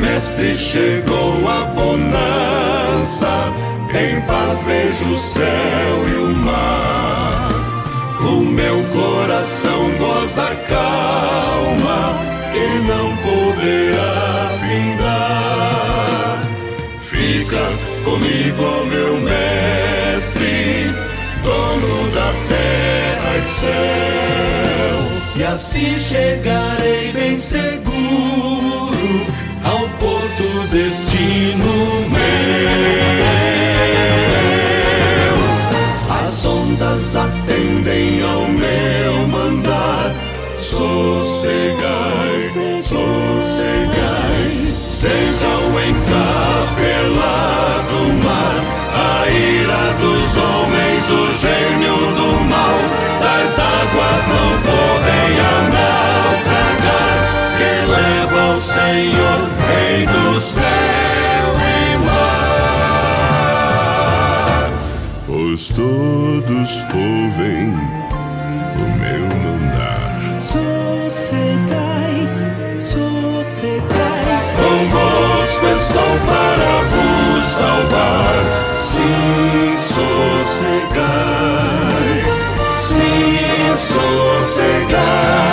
Mestre, 0.00 0.56
chegou 0.56 1.48
a 1.48 1.64
bonança, 1.74 3.52
em 3.90 4.20
paz 4.22 4.62
vejo 4.62 5.10
o 5.10 5.16
céu 5.16 6.08
e 6.08 6.14
o 6.16 6.34
mar. 6.34 7.50
O 8.20 8.40
meu 8.40 8.82
coração 8.92 9.90
goza 9.98 10.54
calma, 11.76 12.18
que 12.52 12.66
não 12.86 13.16
poderá 13.16 14.50
findar. 14.60 16.38
Fica 17.02 17.64
comigo, 18.04 18.62
ó 18.62 18.84
meu 18.84 19.20
mestre, 19.20 20.94
dono 21.42 22.10
da 22.10 22.32
terra 22.48 23.36
e 23.36 23.42
céu. 23.60 24.96
E 25.36 25.44
assim 25.44 25.98
chegarei 25.98 27.12
bem 27.12 27.40
seguro 27.40 27.76
ao 29.64 29.88
porto 29.98 30.68
destino 30.70 32.08
meu. 32.10 32.96
As 36.08 36.44
ondas 36.44 37.16
atendem 37.16 38.22
ao 38.22 38.48
meu. 38.48 39.05
Sossegai, 40.76 42.40
sossegai, 42.82 44.52
seja 44.90 45.48
o 45.48 45.80
encapelado 45.80 47.16
mar, 48.22 48.60
a 48.92 49.26
ira 49.26 49.84
dos 49.98 50.36
homens, 50.36 51.04
o 51.08 51.34
gênio 51.34 51.96
do 52.14 52.28
mal, 52.44 52.78
das 53.22 53.58
águas 53.58 54.22
não 54.28 54.50
podem 54.60 55.40
a 55.40 55.56
naufragar, 55.72 57.18
que 57.56 57.72
leva 57.90 58.42
o 58.58 58.60
Senhor, 58.60 59.40
Rei 59.68 60.04
do 60.04 60.38
céu 60.38 61.56
e 61.64 61.96
mar. 62.04 62.36
Pois 65.26 65.68
todos 65.68 66.84
ouvem 66.92 67.72
o 68.76 68.84
meu 68.98 69.24
mandar. 69.42 69.85
sossegai, 79.76 81.04
sim, 82.76 83.76
sossegai. 83.76 85.45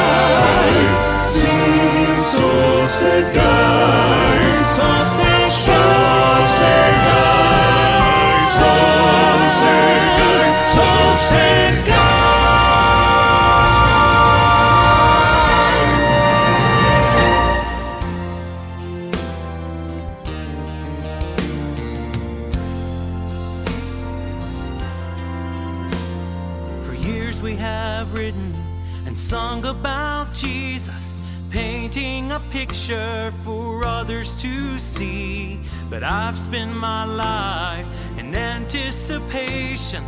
Jesus, 30.54 31.20
painting 31.49 32.32
a 32.32 32.39
picture 32.51 33.34
for 33.43 33.84
others 33.86 34.34
to 34.34 34.78
see. 34.78 35.60
But 35.89 36.04
I've 36.04 36.38
spent 36.38 36.76
my 36.76 37.06
life 37.06 37.88
in 38.20 38.36
anticipation, 38.36 40.04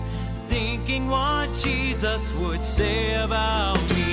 thinking 0.48 1.08
what 1.08 1.52
Jesus 1.54 2.32
would 2.34 2.64
say 2.64 3.16
about 3.16 3.80
me. 3.90 4.06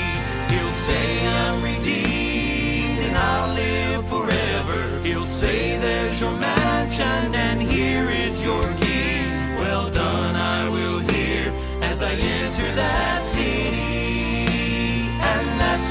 He'll 0.53 0.79
say 0.89 1.27
I'm 1.27 1.63
redeemed 1.63 3.01
and 3.07 3.15
I'll 3.15 3.55
live 3.55 4.09
forever. 4.09 5.01
He'll 5.01 5.33
say 5.43 5.77
there's 5.77 6.19
your 6.19 6.33
mansion 6.33 7.35
and 7.35 7.61
here 7.61 8.09
is 8.11 8.43
your 8.43 8.65
key. 8.81 9.21
Well 9.63 9.91
done, 9.91 10.35
I 10.35 10.67
will 10.71 11.01
hear 11.13 11.53
as 11.83 12.01
I 12.01 12.15
enter 12.15 12.75
that 12.75 13.23
city. 13.23 13.82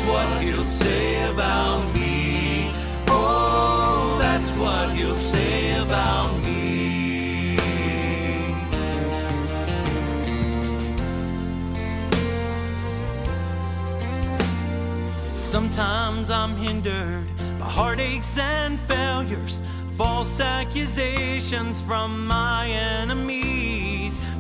That's 0.02 0.14
what 0.14 0.42
he'll 0.42 0.64
say 0.64 1.30
about 1.30 1.94
me. 1.94 2.72
Oh, 3.08 4.18
that's 4.20 4.50
what 4.58 4.96
he'll 4.96 5.14
say 5.14 5.80
about 5.80 6.44
me. 6.44 7.60
Sometimes 15.36 16.32
I'm 16.32 16.56
hindered 16.58 17.28
by 17.60 17.66
heartaches 17.66 18.40
and 18.40 18.80
failures, 18.80 19.62
false 19.98 20.40
accusations 20.40 21.80
from 21.82 22.26
my 22.26 22.68
enemies. 22.72 23.61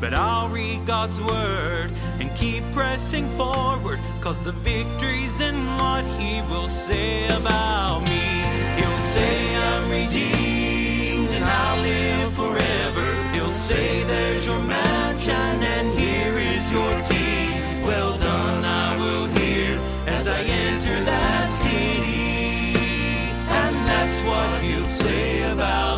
But 0.01 0.15
I'll 0.15 0.49
read 0.49 0.87
God's 0.87 1.21
word 1.21 1.91
and 2.19 2.35
keep 2.35 2.63
pressing 2.71 3.29
forward, 3.37 3.99
cause 4.19 4.43
the 4.43 4.51
victory's 4.51 5.39
in 5.39 5.55
what 5.77 6.03
He 6.19 6.41
will 6.49 6.69
say 6.69 7.27
about 7.27 7.99
me. 8.09 8.25
He'll 8.79 9.03
say 9.15 9.55
I'm 9.55 9.91
redeemed 9.91 11.29
and 11.29 11.45
I'll 11.45 11.81
live 11.83 12.33
forever. 12.33 13.29
He'll 13.35 13.53
say 13.53 14.03
there's 14.05 14.43
your 14.43 14.59
mansion 14.59 15.35
and 15.75 15.87
here 15.99 16.35
is 16.35 16.71
your 16.71 16.93
key. 17.07 17.85
Well 17.85 18.17
done, 18.17 18.65
I 18.65 18.97
will 18.97 19.27
hear 19.37 19.79
as 20.07 20.27
I 20.27 20.41
enter 20.41 21.03
that 21.03 21.51
city. 21.51 22.73
And 23.61 23.75
that's 23.87 24.19
what 24.23 24.63
he'll 24.63 24.83
say 24.83 25.43
about 25.43 25.90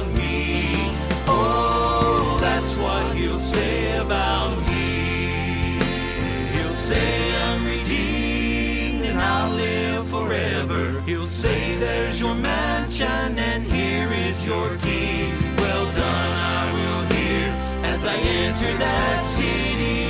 say 6.94 7.36
I'm 7.36 7.66
redeemed 7.66 9.04
and 9.06 9.20
I'll 9.20 9.54
live 9.56 10.08
forever. 10.08 11.02
He'll 11.02 11.28
say 11.28 11.78
there's 11.78 12.20
your 12.20 12.36
mansion 12.36 13.38
and 13.50 13.64
here 13.64 14.12
is 14.12 14.46
your 14.46 14.78
key. 14.78 15.32
Well 15.58 15.86
done, 15.92 16.34
I 16.60 16.72
will 16.76 17.04
hear 17.16 17.48
as 17.94 18.04
I 18.06 18.16
enter 18.16 18.78
that 18.86 19.20
city. 19.26 20.02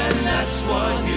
And 0.00 0.16
that's 0.30 0.58
what 0.62 1.04
he'll 1.06 1.15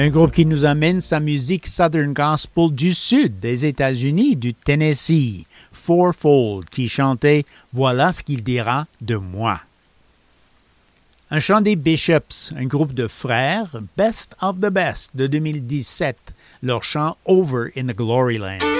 Un 0.00 0.08
groupe 0.08 0.32
qui 0.32 0.46
nous 0.46 0.64
amène 0.64 1.02
sa 1.02 1.20
musique 1.20 1.66
Southern 1.66 2.14
Gospel 2.14 2.70
du 2.70 2.94
sud 2.94 3.38
des 3.38 3.66
États-Unis, 3.66 4.34
du 4.34 4.54
Tennessee, 4.54 5.44
Fourfold, 5.72 6.70
qui 6.70 6.88
chantait 6.88 7.44
Voilà 7.74 8.10
ce 8.10 8.22
qu'il 8.22 8.42
dira 8.42 8.86
de 9.02 9.16
moi. 9.16 9.60
Un 11.30 11.38
chant 11.38 11.60
des 11.60 11.76
Bishops, 11.76 12.54
un 12.56 12.64
groupe 12.64 12.94
de 12.94 13.08
frères, 13.08 13.76
Best 13.98 14.34
of 14.40 14.56
the 14.56 14.70
Best 14.70 15.10
de 15.16 15.26
2017, 15.26 16.16
leur 16.62 16.82
chant 16.82 17.18
Over 17.26 17.70
in 17.76 17.84
the 17.84 17.94
Glory 17.94 18.38
Land. 18.38 18.79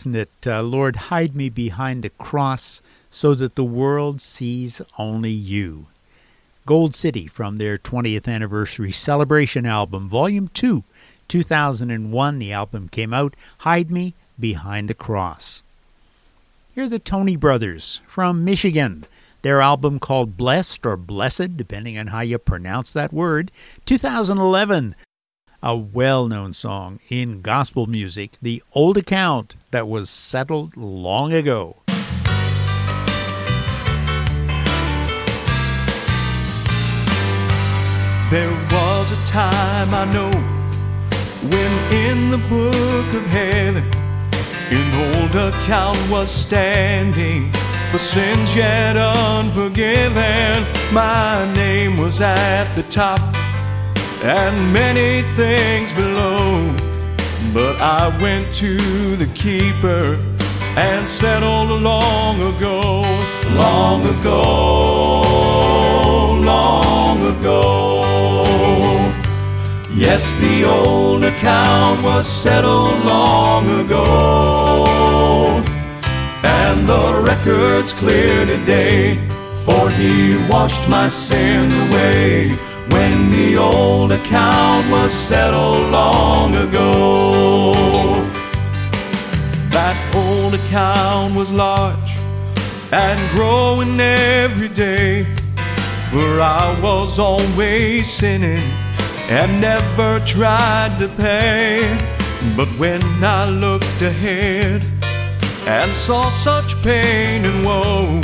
isn't 0.00 0.16
it? 0.16 0.46
Uh, 0.46 0.62
Lord, 0.62 0.96
hide 0.96 1.36
me 1.36 1.50
behind 1.50 2.02
the 2.02 2.08
cross 2.08 2.80
so 3.10 3.34
that 3.34 3.54
the 3.54 3.64
world 3.64 4.20
sees 4.22 4.80
only 4.96 5.30
you. 5.30 5.88
Gold 6.64 6.94
City 6.94 7.26
from 7.26 7.58
their 7.58 7.76
20th 7.76 8.26
anniversary 8.26 8.92
celebration 8.92 9.66
album, 9.66 10.08
Volume 10.08 10.48
2, 10.54 10.84
2001. 11.28 12.38
The 12.38 12.52
album 12.52 12.88
came 12.88 13.12
out, 13.12 13.34
Hide 13.58 13.90
Me 13.90 14.14
Behind 14.38 14.88
the 14.88 14.94
Cross. 14.94 15.62
Here 16.74 16.84
are 16.84 16.88
the 16.88 16.98
Tony 16.98 17.36
Brothers 17.36 18.00
from 18.06 18.42
Michigan. 18.42 19.04
Their 19.42 19.60
album 19.60 19.98
called 19.98 20.38
Blessed 20.38 20.86
or 20.86 20.96
Blessed, 20.96 21.58
depending 21.58 21.98
on 21.98 22.06
how 22.06 22.20
you 22.20 22.38
pronounce 22.38 22.90
that 22.92 23.12
word, 23.12 23.50
2011. 23.84 24.94
A 25.62 25.76
well 25.76 26.26
known 26.26 26.54
song 26.54 27.00
in 27.10 27.42
gospel 27.42 27.86
music, 27.86 28.38
The 28.40 28.62
Old 28.72 28.96
Account 28.96 29.56
that 29.70 29.86
was 29.88 30.10
settled 30.10 30.76
long 30.76 31.32
ago. 31.32 31.76
There 38.30 38.50
was 38.70 39.10
a 39.10 39.32
time 39.32 39.92
I 39.92 40.04
know 40.12 40.30
when 41.50 41.92
in 41.92 42.30
the 42.30 42.38
book 42.48 43.14
of 43.14 43.26
heaven 43.26 43.84
an 44.70 45.16
old 45.16 45.34
account 45.34 45.98
was 46.08 46.30
standing 46.30 47.50
for 47.90 47.98
sins 47.98 48.54
yet 48.54 48.96
unforgiven. 48.96 50.64
My 50.92 51.52
name 51.54 51.96
was 51.96 52.20
at 52.20 52.72
the 52.74 52.84
top 52.84 53.20
and 54.22 54.72
many 54.72 55.22
things 55.34 55.92
below. 55.92 56.89
But 57.52 57.80
I 57.80 58.16
went 58.22 58.54
to 58.54 58.76
the 59.16 59.26
keeper 59.34 60.16
and 60.76 61.08
settled 61.08 61.82
long 61.82 62.38
ago, 62.40 63.02
long 63.56 64.06
ago, 64.06 65.22
long 66.42 67.26
ago. 67.26 69.12
Yes, 69.92 70.32
the 70.40 70.64
old 70.64 71.24
account 71.24 72.04
was 72.04 72.28
settled 72.28 73.04
long 73.04 73.68
ago. 73.84 74.86
And 76.44 76.86
the 76.86 77.20
record's 77.26 77.92
clear 77.92 78.46
today, 78.46 79.16
for 79.64 79.90
he 79.90 80.36
washed 80.48 80.88
my 80.88 81.08
sins 81.08 81.74
away 81.74 82.69
when 82.92 83.30
the 83.30 83.56
old 83.56 84.12
account 84.12 84.90
was 84.90 85.12
settled 85.12 85.90
long 85.90 86.56
ago. 86.56 87.72
That 89.70 89.96
old 90.14 90.54
account 90.54 91.36
was 91.36 91.52
large 91.52 92.12
and 92.92 93.20
growing 93.36 94.00
every 94.00 94.68
day, 94.68 95.24
for 96.10 96.40
I 96.40 96.78
was 96.82 97.18
always 97.18 98.08
sinning 98.08 98.62
and 99.28 99.60
never 99.60 100.18
tried 100.20 100.98
to 100.98 101.08
pay. 101.08 101.96
But 102.56 102.68
when 102.78 103.02
I 103.22 103.48
looked 103.48 104.02
ahead 104.02 104.82
and 105.66 105.94
saw 105.94 106.28
such 106.30 106.82
pain 106.82 107.44
and 107.44 107.64
woe, 107.64 108.20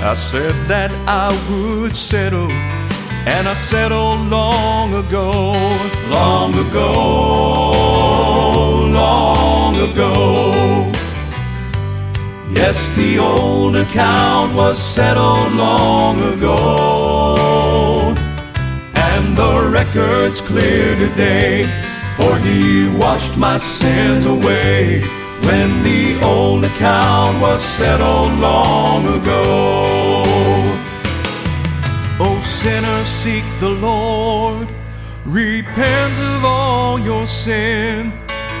I 0.00 0.12
said 0.14 0.54
that 0.68 0.92
I 1.06 1.28
would 1.48 1.96
settle, 1.96 2.50
and 3.26 3.48
I 3.48 3.54
settled 3.54 4.20
long 4.28 4.94
ago, 4.94 5.30
long 6.08 6.54
ago, 6.54 7.72
long 8.92 9.76
ago. 9.76 10.92
Yes, 12.54 12.94
the 12.94 13.18
old 13.18 13.76
account 13.76 14.54
was 14.54 14.78
settled 14.78 15.52
long 15.54 16.20
ago. 16.34 18.14
And 18.94 19.36
the 19.36 19.70
record's 19.72 20.40
clear 20.40 20.94
today, 20.96 21.64
for 22.16 22.38
he 22.38 22.88
washed 22.96 23.36
my 23.36 23.58
sins 23.58 24.24
away 24.24 25.02
when 25.42 25.82
the 25.82 26.20
old 26.24 26.64
account 26.64 27.42
was 27.42 27.60
settled 27.62 28.38
long 28.38 29.04
ago. 29.20 30.15
Sinner, 32.46 33.04
seek 33.04 33.44
the 33.58 33.68
Lord, 33.68 34.68
repent 35.24 36.14
of 36.34 36.44
all 36.44 36.98
your 36.98 37.26
sin, 37.26 38.12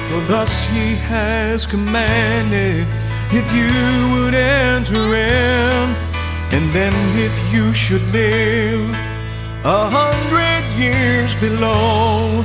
for 0.08 0.20
thus 0.26 0.68
he 0.70 0.96
has 0.96 1.66
commanded. 1.66 2.84
If 3.30 3.46
you 3.54 3.70
would 4.12 4.34
enter 4.34 4.96
in, 5.14 5.94
and 6.52 6.74
then 6.74 6.92
if 7.16 7.54
you 7.54 7.72
should 7.72 8.02
live 8.12 8.90
a 9.64 9.88
hundred 9.88 10.64
years 10.76 11.40
below, 11.40 12.44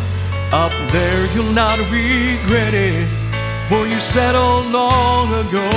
up 0.52 0.74
there 0.92 1.26
you'll 1.34 1.54
not 1.54 1.80
regret 1.90 2.74
it, 2.76 3.08
for 3.72 3.88
you 3.88 4.00
settled 4.02 4.66
long 4.70 5.30
ago, 5.44 5.70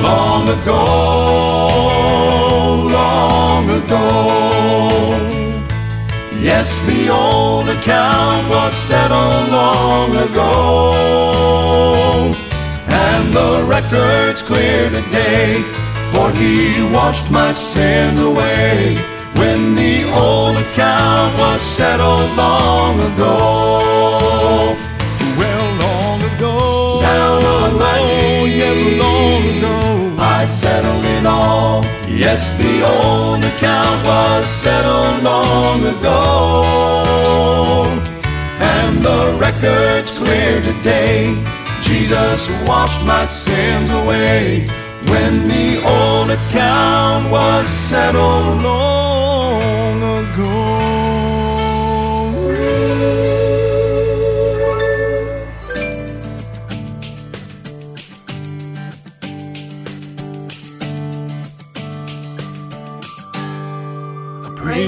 long 0.00 0.48
ago, 0.48 0.82
long 2.98 3.68
ago. 3.80 4.06
Yes, 6.40 6.68
the 6.86 7.08
old 7.08 7.68
account 7.68 8.48
was 8.48 8.76
settled 8.76 9.48
long 9.50 10.10
ago. 10.28 10.52
And 12.86 13.32
the 13.32 13.64
record's 13.66 14.42
clear 14.42 14.88
today, 14.88 15.62
for 16.12 16.30
he 16.30 16.80
washed 16.94 17.28
my 17.32 17.50
sins 17.50 18.20
away 18.20 18.96
when 19.40 19.74
the 19.74 20.04
old 20.14 20.58
account 20.58 21.36
was 21.40 21.60
settled 21.60 22.30
long 22.36 23.00
ago. 23.00 24.85
Well, 27.78 27.84
long 27.84 27.84
ago, 27.84 27.84
down 27.84 27.84
on 27.84 27.84
my 27.84 27.98
knees, 28.00 28.56
yes, 28.56 28.78
long 29.00 29.44
ago, 29.58 30.16
I 30.18 30.46
settled 30.46 31.04
it 31.04 31.26
all. 31.26 31.84
Yes, 32.08 32.56
the 32.56 32.82
old 32.82 33.44
account 33.44 34.04
was 34.04 34.48
settled 34.48 35.22
long 35.22 35.84
ago. 35.84 36.22
And 38.58 39.04
the 39.04 39.36
record's 39.38 40.10
clear 40.10 40.62
today. 40.62 41.36
Jesus 41.82 42.48
washed 42.66 43.04
my 43.04 43.26
sins 43.26 43.90
away 43.90 44.66
when 45.10 45.46
the 45.46 45.82
old 45.86 46.30
account 46.30 47.30
was 47.30 47.68
settled 47.68 48.62
long 48.62 50.02
ago. 50.02 50.85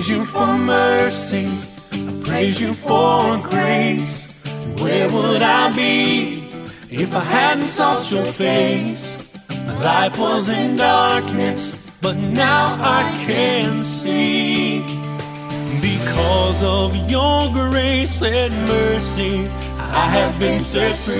Praise 0.09 0.21
you 0.21 0.25
for 0.25 0.57
mercy. 0.57 1.49
I 1.93 2.23
praise 2.25 2.61
you 2.61 2.73
for 2.73 3.37
grace. 3.43 4.43
Where 4.81 5.11
would 5.11 5.43
I 5.43 5.71
be 5.77 6.49
if 6.91 7.13
I 7.15 7.21
hadn't 7.21 7.69
sought 7.69 8.11
your 8.11 8.25
face? 8.25 9.29
My 9.67 9.79
life 9.83 10.19
was 10.19 10.49
in 10.49 10.77
darkness, 10.77 11.99
but 12.01 12.17
now 12.17 12.77
I 12.81 13.03
can 13.27 13.85
see. 13.85 14.81
Because 15.83 16.63
of 16.63 16.97
your 17.11 17.53
grace 17.53 18.23
and 18.23 18.55
mercy, 18.67 19.47
I 19.79 20.09
have 20.09 20.39
been 20.39 20.61
set 20.61 20.97
free. 21.05 21.19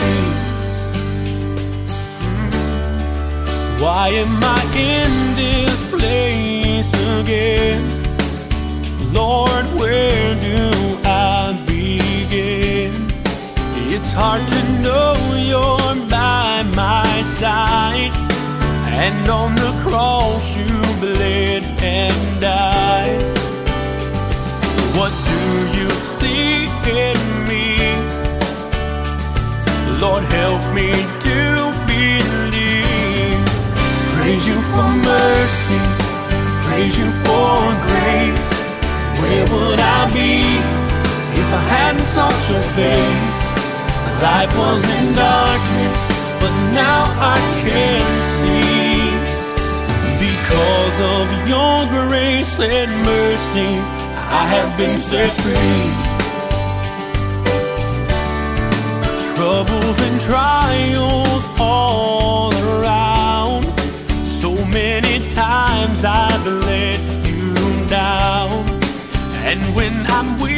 Why 3.83 4.09
am 4.09 4.43
I 4.43 4.63
in 4.75 5.11
this 5.37 5.91
place 5.91 6.93
again? 7.21 8.08
Hard 14.21 14.43
to 14.49 14.63
know 14.83 15.15
you're 15.51 15.95
by 16.11 16.65
my 16.75 17.23
side. 17.23 18.15
And 19.07 19.29
on 19.29 19.55
the 19.55 19.73
cross 19.85 20.45
you 20.59 20.75
bled 21.03 21.63
and 21.81 22.41
died. 22.41 23.23
What 24.99 25.15
do 25.31 25.41
you 25.79 25.89
see 26.19 26.67
in 27.07 27.21
me? 27.51 27.67
Lord, 30.03 30.25
help 30.41 30.63
me 30.79 30.91
to 31.29 31.39
believe. 31.87 33.39
Praise 34.15 34.45
you 34.51 34.59
for 34.73 34.89
mercy, 35.15 35.81
praise 36.67 36.95
you 37.01 37.09
for 37.25 37.57
grace. 37.87 38.49
Where 39.21 39.47
would 39.53 39.81
I 39.97 40.01
be 40.13 40.33
if 41.41 41.49
I 41.61 41.63
hadn't 41.75 42.09
sought 42.15 42.41
your 42.51 42.65
face? 42.79 43.28
Life 44.23 44.59
was 44.59 44.83
in 44.99 45.15
darkness, 45.15 46.01
but 46.41 46.51
now 46.75 47.05
I 47.35 47.39
can 47.63 48.03
see. 48.35 48.99
Because 50.19 50.97
of 51.17 51.27
your 51.49 51.79
grace 51.95 52.59
and 52.59 52.91
mercy, 53.05 53.71
I 54.41 54.45
have 54.55 54.77
been 54.77 54.99
set 54.99 55.31
free. 55.43 55.85
Troubles 59.37 59.99
and 60.07 60.21
trials 60.21 61.45
all 61.61 62.53
around. 62.55 63.65
So 64.25 64.51
many 64.67 65.25
times 65.33 66.05
I've 66.05 66.45
let 66.45 66.99
you 67.25 67.55
down. 67.87 68.67
And 69.47 69.61
when 69.77 69.95
I'm 70.09 70.41
weak, 70.41 70.58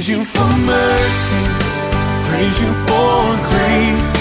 Praise 0.00 0.16
you 0.16 0.24
for 0.24 0.50
mercy, 0.64 1.44
praise 2.32 2.58
you 2.62 2.72
for 2.88 3.20
grace. 3.52 4.12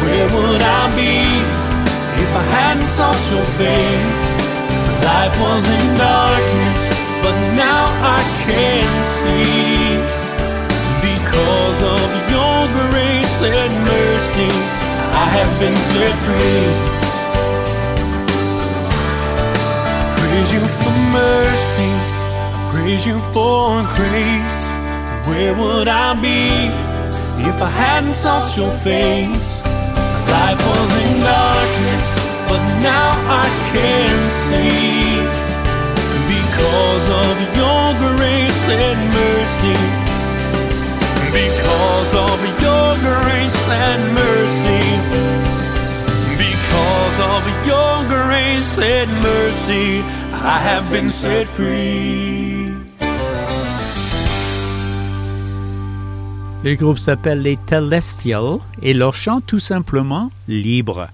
Where 0.00 0.28
would 0.32 0.62
I 0.62 0.82
be 0.96 1.20
if 2.24 2.30
I 2.40 2.44
hadn't 2.56 2.88
sought 2.96 3.20
your 3.28 3.44
face? 3.60 4.22
Life 5.04 5.36
was 5.44 5.64
in 5.76 5.84
darkness, 6.00 6.82
but 7.20 7.36
now 7.52 7.84
I 8.16 8.20
can 8.48 8.88
see. 9.20 10.00
Because 11.04 11.78
of 11.84 12.08
your 12.32 12.58
grace 12.88 13.36
and 13.44 13.74
mercy, 13.92 14.48
I 15.20 15.26
have 15.36 15.52
been 15.60 15.76
set 15.92 16.16
free. 16.24 16.64
Praise 20.16 20.50
you 20.56 20.64
for 20.80 20.96
mercy, 21.12 21.92
praise 22.72 23.06
you 23.06 23.18
for 23.34 23.84
grace. 23.96 24.69
Where 25.28 25.54
would 25.54 25.88
I 25.88 26.14
be 26.20 26.48
if 27.48 27.60
I 27.62 27.70
hadn't 27.70 28.16
sought 28.16 28.56
your 28.56 28.72
face? 28.72 29.60
Life 30.30 30.60
was 30.68 30.90
in 31.04 31.14
darkness, 31.20 32.08
but 32.48 32.62
now 32.80 33.10
I 33.42 33.46
can 33.72 34.16
see. 34.46 35.20
Because 36.34 37.06
of 37.24 37.36
your 37.60 37.86
grace 38.04 38.62
and 38.68 39.00
mercy. 39.20 39.78
Because 41.40 42.12
of 42.26 42.38
your 42.64 42.88
grace 43.08 43.60
and 43.88 44.02
mercy. 44.22 44.84
Because 46.44 47.18
of 47.34 47.42
your 47.66 47.94
grace 48.08 48.78
and 48.78 49.10
mercy, 49.22 50.00
I 50.32 50.58
have 50.58 50.90
been 50.90 51.10
set 51.10 51.46
free. 51.46 52.59
Le 56.62 56.74
groupe 56.74 56.98
s'appelle 56.98 57.40
les 57.40 57.56
Telestial 57.56 58.58
et 58.82 58.92
leur 58.92 59.16
chant 59.16 59.40
tout 59.40 59.58
simplement 59.58 60.30
Libre. 60.46 61.08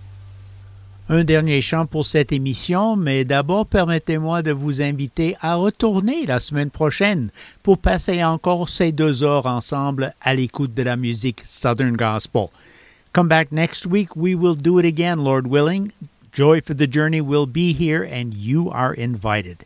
Un 1.08 1.22
dernier 1.22 1.62
chant 1.62 1.86
pour 1.86 2.04
cette 2.04 2.32
émission, 2.32 2.96
mais 2.96 3.24
d'abord 3.24 3.64
permettez-moi 3.64 4.42
de 4.42 4.50
vous 4.50 4.82
inviter 4.82 5.36
à 5.40 5.54
retourner 5.54 6.26
la 6.26 6.40
semaine 6.40 6.70
prochaine 6.70 7.30
pour 7.62 7.78
passer 7.78 8.24
encore 8.24 8.68
ces 8.68 8.90
deux 8.90 9.22
heures 9.22 9.46
ensemble 9.46 10.12
à 10.20 10.34
l'écoute 10.34 10.74
de 10.74 10.82
la 10.82 10.96
musique 10.96 11.42
Southern 11.44 11.96
Gospel. 11.96 12.48
Come 13.12 13.28
back 13.28 13.52
next 13.52 13.86
week, 13.86 14.16
we 14.16 14.34
will 14.34 14.56
do 14.56 14.80
it 14.80 14.84
again, 14.84 15.22
Lord 15.22 15.46
willing. 15.46 15.92
Joy 16.32 16.60
for 16.60 16.74
the 16.74 16.92
Journey 16.92 17.20
will 17.20 17.46
be 17.46 17.72
here 17.72 18.02
and 18.02 18.34
you 18.34 18.68
are 18.72 18.92
invited. 18.94 19.58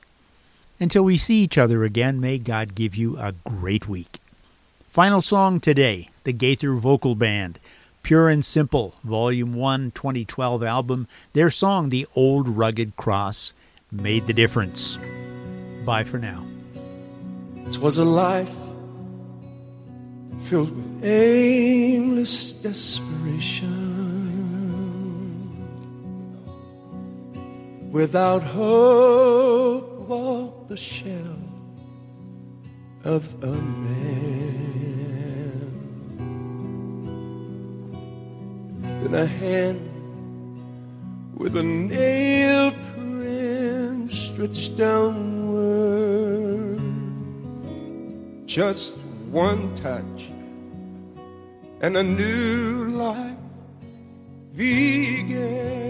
Until 0.78 1.04
we 1.04 1.16
see 1.16 1.42
each 1.42 1.56
other 1.56 1.84
again, 1.84 2.20
may 2.20 2.38
God 2.38 2.74
give 2.74 2.94
you 2.94 3.16
a 3.18 3.32
great 3.46 3.88
week. 3.88 4.19
Final 4.90 5.22
song 5.22 5.60
today, 5.60 6.10
the 6.24 6.32
Gaither 6.32 6.72
Vocal 6.72 7.14
Band. 7.14 7.60
Pure 8.02 8.28
and 8.28 8.44
Simple, 8.44 8.92
Volume 9.04 9.54
1, 9.54 9.92
2012 9.92 10.64
album. 10.64 11.06
Their 11.32 11.48
song, 11.48 11.90
The 11.90 12.08
Old 12.16 12.48
Rugged 12.48 12.96
Cross, 12.96 13.54
made 13.92 14.26
the 14.26 14.32
difference. 14.32 14.98
Bye 15.84 16.02
for 16.02 16.18
now. 16.18 16.44
Twas 17.70 17.98
a 17.98 18.04
life 18.04 18.50
filled 20.42 20.74
with 20.74 21.04
aimless 21.04 22.50
desperation. 22.50 23.68
Without 27.92 28.42
hope, 28.42 30.08
walked 30.08 30.68
the 30.68 30.76
shell 30.76 31.49
of 33.04 33.42
a 33.42 33.46
man. 33.46 34.10
Then 39.02 39.14
a 39.14 39.26
hand 39.26 39.80
with 41.34 41.56
a 41.56 41.62
nail 41.62 42.72
print 42.92 44.12
stretched 44.12 44.76
downward. 44.76 46.80
Just 48.46 48.94
one 49.30 49.74
touch, 49.76 50.28
and 51.80 51.96
a 51.96 52.02
new 52.02 52.88
life 52.88 53.38
began. 54.54 55.89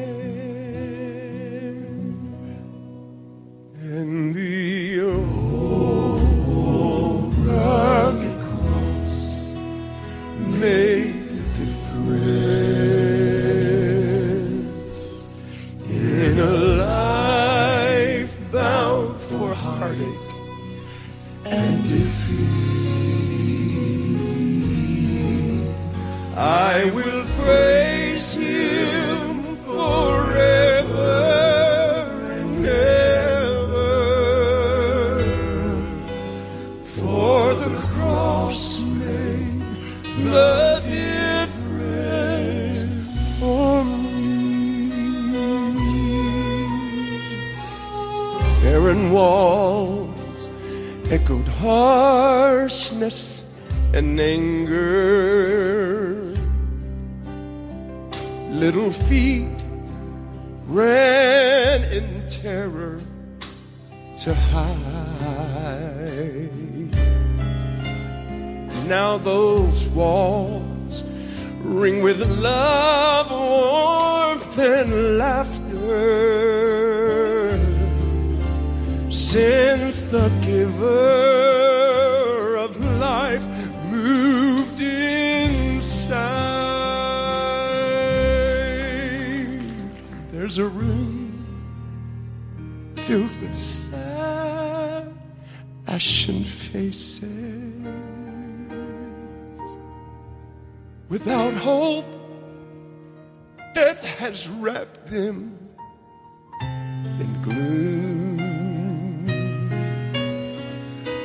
In 107.21 107.43
gloom. 107.43 108.39